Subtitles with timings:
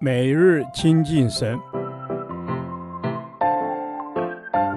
[0.00, 1.58] 每日亲近神，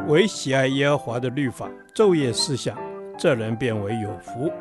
[0.07, 2.77] 唯喜爱耶和华的律法，昼夜思想，
[3.17, 4.51] 这人便为有福。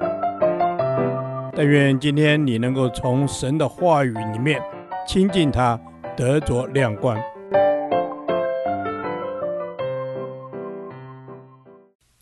[1.55, 4.61] 但愿今天你能够从神的话语里面
[5.07, 5.79] 亲近他，
[6.17, 7.19] 得着亮光。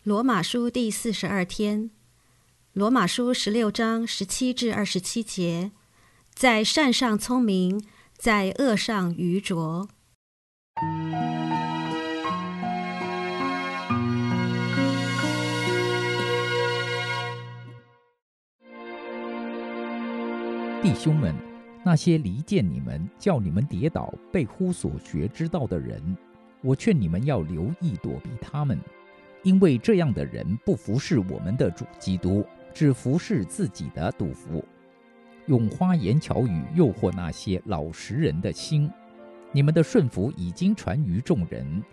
[0.03, 1.89] 罗马书第四十二天，
[2.73, 5.71] 罗马书十六章十七至二十七节，
[6.33, 7.83] 在善上聪明，
[8.17, 9.87] 在恶上愚拙。
[20.81, 21.35] 弟兄们，
[21.83, 26.15] 那些离间你们、叫你们跌倒、背乎所学之道的人，
[26.61, 28.79] 我劝你们要留意躲避他们。
[29.43, 32.43] 因为这样的人不服侍我们的主基督，
[32.73, 34.65] 只服侍自己的肚腹，
[35.47, 38.89] 用花言巧语诱惑那些老实人的心。
[39.51, 41.83] 你们的顺服已经传于众人，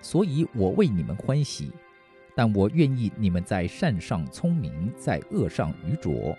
[0.00, 1.70] 所以我为你们欢喜。
[2.34, 6.36] 但我愿意你们在善上聪明，在恶上愚拙。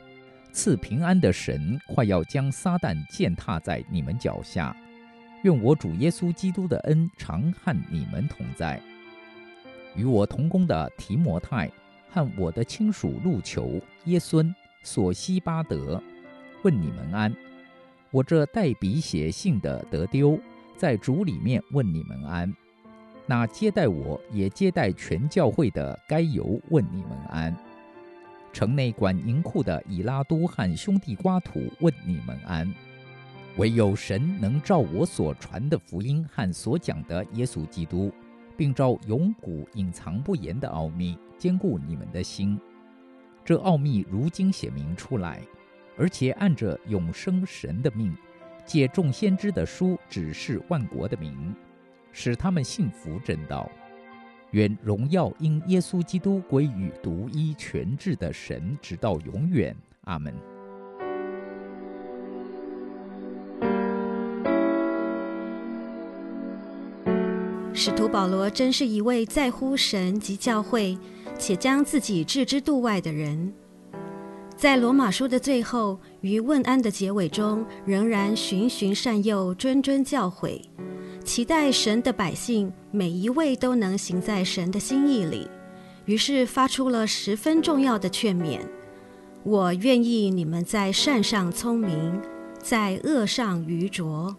[0.54, 4.76] 赐平安的神快要将撒旦践踏在你们脚下。
[5.44, 8.82] 愿我主耶稣基督的恩常和你们同在。
[9.96, 11.70] 与我同工的提摩太
[12.10, 16.02] 和我的亲属路求、耶孙、索西巴德，
[16.64, 17.36] 问你们安。
[18.10, 20.40] 我这带笔写信的得丢，
[20.76, 22.54] 在主里面问你们安。
[23.26, 27.56] 那接待我也接待全教会的该由问你们安。
[28.52, 32.74] 城内管银库的以拉都和兄弟瓜土问你们安。
[33.58, 38.12] 唯有神能照我所传的福音和所讲的耶稣基督。
[38.58, 42.60] 并照永古隐藏不言的奥秘，坚固你们的心。
[43.44, 45.42] 这奥秘如今显明出来，
[45.98, 48.16] 而且按着永生神的命，
[48.66, 51.54] 借众先知的书指示万国的民，
[52.12, 53.70] 使他们信服真道。
[54.52, 59.76] 愿荣耀因耶稣基督归于独一全智的神，直到永远。
[60.06, 60.34] 阿门。
[67.74, 70.98] 使徒保罗真是一位在乎神及教会，
[71.40, 73.54] 且将自己置之度外的人。
[74.62, 80.62] 在罗马书的最后与问安的结尾中，仍然循循善诱，谆谆教诲，
[81.24, 85.50] 期待神的百姓每一位都能行在神的心意里。
[86.06, 88.60] 于是发出了十分重要的劝勉：
[89.42, 92.22] 我愿意你们在善上聪明，
[92.60, 94.38] 在恶上愚拙。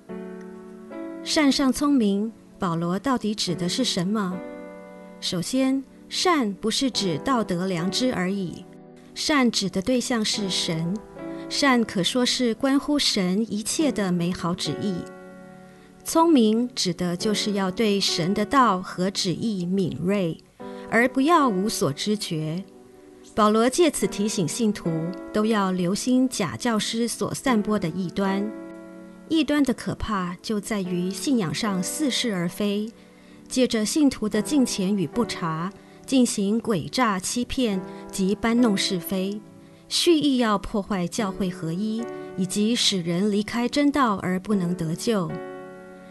[1.24, 2.32] 善上聪明。
[2.60, 4.38] 保罗到底指的是什么？
[5.20, 8.64] 首先，善不是指道德良知而已，
[9.14, 10.96] 善指的对象是神，
[11.48, 14.96] 善可说是关乎神一切的美好旨意。
[16.04, 20.36] 聪明指的就是要对神的道和旨意敏锐，
[20.90, 22.64] 而不要无所知觉。
[23.34, 24.90] 保罗借此提醒信徒，
[25.32, 28.50] 都要留心假教师所散播的异端。
[29.28, 32.90] 异端的可怕就在于信仰上似是而非，
[33.48, 35.72] 借着信徒的敬虔与不察，
[36.12, 37.80] 进行诡诈欺骗
[38.10, 39.40] 及搬弄是非，
[39.88, 42.04] 蓄意要破坏教会合一，
[42.36, 45.32] 以及使人离开真道而不能得救。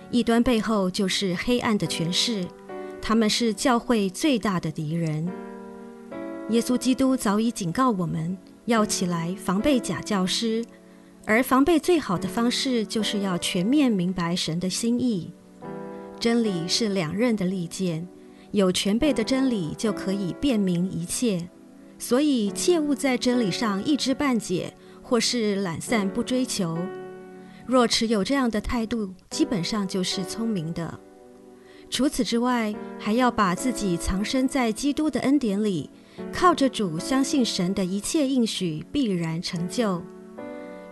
[0.10, 2.48] 异端背后就是黑暗的权势，
[3.00, 5.30] 他们是教会最大的敌人。
[6.50, 8.36] 耶稣基督早已警告我们
[8.66, 10.66] 要起来防备假教师。
[11.28, 15.32] 而防备最好的方式，就是要全面明白神的心意。
[16.20, 18.08] 真理是两刃的利剑，
[18.52, 21.50] 有全备的真理就可以辨明一切。
[21.98, 24.74] 所以切勿在真理上一知半解，
[25.04, 26.78] 或是懒散不追求。
[27.68, 31.00] 若持有这样的态度，基本上就是聪明的。
[31.92, 35.90] 除此之外，还要把自己藏身在基督的恩典里，
[36.34, 40.02] 靠着主，相信神的一切应许必然成就。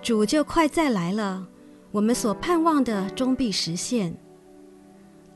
[0.02, 1.48] 主就快再来了，
[1.92, 4.16] 我们所盼望的终必实现。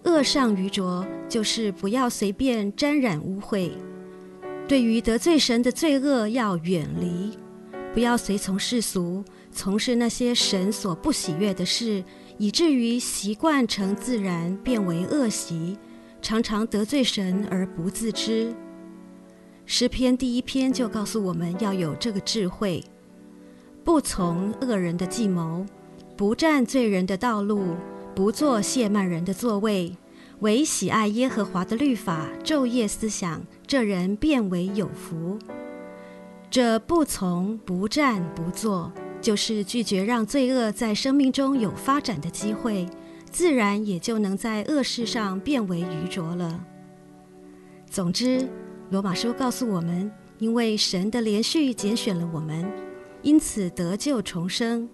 [0.05, 3.71] 恶上愚拙，就是不要随便沾染污秽。
[4.67, 7.38] 对于得罪神的罪恶要远离，
[7.94, 12.03] 不要随从世俗，从事那些神所不喜悦的事，
[12.38, 15.77] 以至于习惯成自然，变为恶习，
[16.21, 18.53] 常常得罪神而不自知。
[19.65, 22.83] 诗篇第一篇就告诉我们要有这个智慧。
[23.83, 25.65] 不从恶人的计谋，
[26.15, 27.75] 不占罪人的道路，
[28.15, 29.98] 不坐谢曼人的座位，
[30.42, 35.39] 唯喜爱耶和华的律法，昼夜思想，这人便为有福。
[36.51, 42.86] 这不从、不占、不坐，就是拒绝让罪恶在生命中有发展的机会，
[43.31, 46.63] 自然也就能在恶事上变为愚拙了。
[47.89, 48.48] 总之，
[48.92, 52.71] 罗马书告诉我们，因为神的连续拣选了我们，
[53.24, 54.88] 因此得救重生。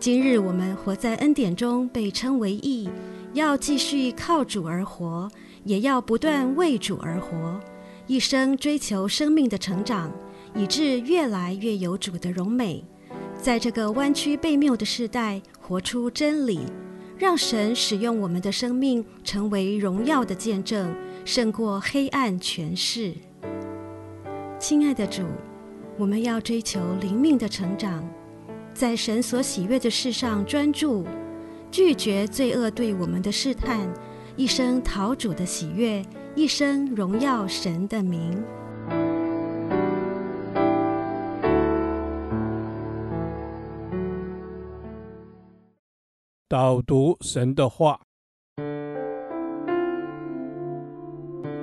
[0.00, 2.88] 今日我们活在恩典中，被称为义，
[3.32, 5.28] 要继续靠主而活，
[5.64, 7.58] 也要不断为主而活，
[8.06, 10.12] 一生追求生命的成长，
[10.54, 12.84] 以致越来越有主的荣美。
[13.42, 16.60] 在这个弯曲悖谬的时代，活出真理，
[17.18, 20.94] 让神使用我们的生命，成为荣耀的见证，
[21.24, 23.12] 胜过黑暗权势。
[24.60, 25.24] 亲爱的主，
[25.98, 28.08] 我们要追求灵命的成长，
[28.78, 31.04] 在神所喜悦的事上专注，
[31.68, 33.92] 拒绝罪恶对我们的试探，
[34.36, 36.00] 一生讨主的喜悦，
[36.36, 38.40] 一生荣耀神的名。
[46.48, 48.00] 导读神的话，《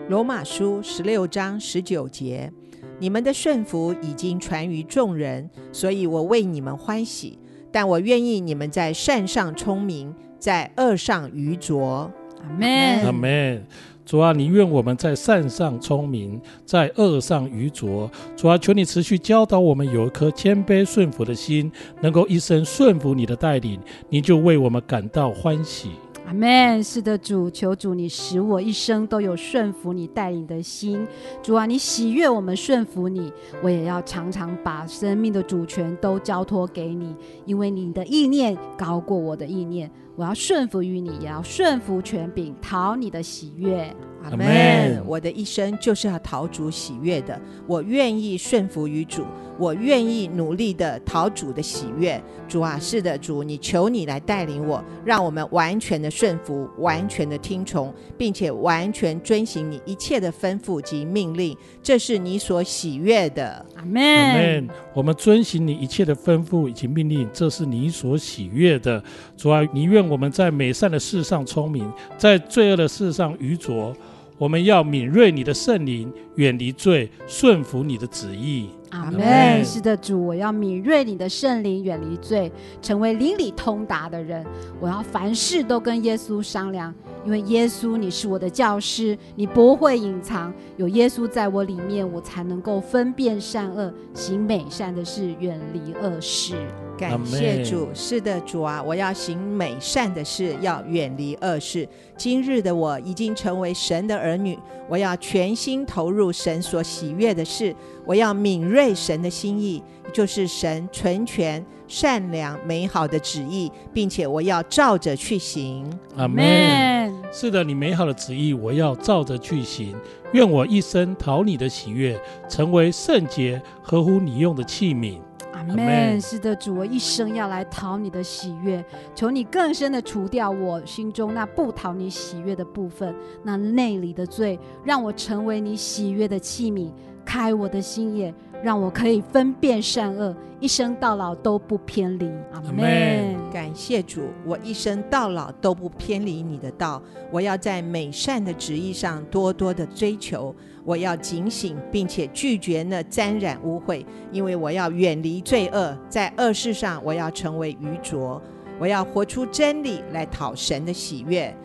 [0.09, 2.51] 罗马书》十六章十九节：
[2.99, 7.37] 你们的顺服已经传于众人，所以我为你们欢喜。
[7.71, 12.09] 但我愿意你们在善上聪明，在恶上愚拙。
[12.41, 13.05] 阿门。
[13.05, 13.65] 阿门。
[14.05, 18.09] 主啊，你愿我们在善上聪明，在恶上愚拙。
[18.37, 21.71] 主啊，求你持续教导我们有一颗谦卑顺服的心，
[22.01, 25.89] 能够一生顺服你的带领，你就为我们感到欢喜。
[26.27, 26.83] 阿门。
[26.83, 31.05] 是的，主，求主你使我一生都有顺服你带领的心。
[31.41, 33.31] 主啊，你喜悦我们顺服你，
[33.61, 39.89] 我也要常常把生命的主权都交托给你，因为你的意念高过我的意念。
[40.17, 43.93] 我要顺服于你，也要顺服权柄，讨你的喜悦。
[44.23, 45.03] 阿门。
[45.05, 49.25] 我的一生就是要讨主喜悦的，我愿意顺服于主。
[49.57, 63.65] 我愿意努力的讨主的喜悦，主啊，是的，主，你求你来带领我，让我们完全的顺服，完全的听从，并且完全遵行你一切的吩咐及命令，这是你所喜悦的。
[63.75, 64.03] 阿门。
[64.03, 64.67] 阿门。
[64.93, 69.03] 我们遵行你一切的吩咐以及命令，这是你所喜悦的。
[69.37, 73.95] 主啊，你愿我们在美善的事上聪明，在罪恶的事上愚拙。
[74.37, 78.69] 我们要敏锐你的圣灵，远离罪，顺服你的旨意。
[78.91, 79.63] 阿门。
[79.63, 82.51] 是的，主，我要敏锐你的圣灵，远离罪，
[82.81, 84.45] 成为灵里通达的人。
[84.79, 86.93] 我要凡事都跟耶稣商量，
[87.25, 90.53] 因为耶稣你是我的教师，你不会隐藏。
[90.77, 96.55] 有耶稣在我里面，我才能够分辨善恶，行美善的事，远离恶事。
[96.97, 101.85] 感谢主，是的，主啊，我要行美善的事，要远离恶事。
[102.15, 104.57] 今日的我已经成为神的儿女，
[104.87, 115.87] 我要全心投入神所喜悦的事，我要敏锐神的心意，就是神纯全、善良、美好的旨意，并且我要照着去行。
[116.17, 117.13] 阿门。
[117.31, 119.95] 是的，你美好的旨意，我要照着去行。
[120.31, 122.19] 愿我一生讨你的喜悦，
[122.49, 125.19] 成为圣洁、合乎你用的器皿。
[125.55, 126.19] 阿门。
[126.19, 136.91] 是的，主，我一生要来讨你的喜悦，求你更深的除掉我心中那不讨你喜悦的部分，那内里的罪，让我成为你喜悦的器皿，
[137.23, 142.31] 开我的心眼，让我可以分辨善恶，一生到老都不偏离。
[142.53, 143.35] 阿门。
[143.51, 150.53] 感谢主，我一生到老都不偏离你的道，我要在美善的旨意上多多的追求。
[150.83, 158.41] 我要警醒，并且拒绝那沾染污秽，因为我要远离罪恶，在恶事上我要成为愚拙。
[158.77, 161.55] 我要活出真理来讨神的喜悦。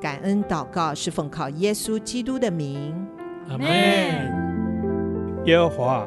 [0.00, 2.94] 感恩祷告是奉靠耶稣基督的名。
[3.48, 3.66] 阿门。
[5.44, 6.06] 耶和华，